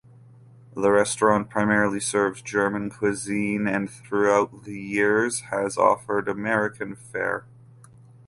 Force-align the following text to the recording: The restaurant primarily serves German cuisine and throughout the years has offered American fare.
The 0.73 0.89
restaurant 0.89 1.51
primarily 1.51 1.99
serves 1.99 2.41
German 2.41 2.89
cuisine 2.89 3.67
and 3.67 3.87
throughout 3.87 4.63
the 4.63 4.79
years 4.79 5.41
has 5.51 5.77
offered 5.77 6.27
American 6.27 6.95
fare. 6.95 7.45